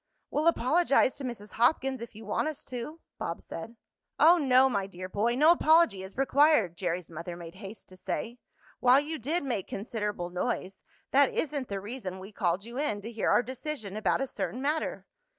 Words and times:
"We'll 0.31 0.47
apologize 0.47 1.13
to 1.17 1.23
Mrs. 1.23 1.51
Hopkins, 1.51 2.01
if 2.01 2.15
you 2.15 2.25
want 2.25 2.47
us 2.47 2.63
to," 2.63 3.01
Bob 3.19 3.39
said. 3.39 3.75
"Oh, 4.19 4.39
no, 4.39 4.67
my 4.67 4.87
dear 4.87 5.07
boy, 5.07 5.35
no 5.35 5.51
apology 5.51 6.01
is 6.01 6.17
required!" 6.17 6.75
Jerry's 6.75 7.11
mother 7.11 7.35
made 7.37 7.53
haste 7.53 7.87
to 7.89 7.97
say. 7.97 8.39
"While 8.79 8.99
you 8.99 9.19
did 9.19 9.43
make 9.43 9.67
considerable 9.67 10.31
noise, 10.31 10.81
that 11.11 11.31
isn't 11.31 11.67
the 11.67 11.79
reason 11.79 12.17
we 12.17 12.31
called 12.31 12.65
you 12.65 12.79
in 12.79 13.01
to 13.01 13.11
hear 13.11 13.29
our 13.29 13.43
decision 13.43 13.95
about 13.95 14.21
a 14.21 14.25
certain 14.25 14.59
matter. 14.59 15.05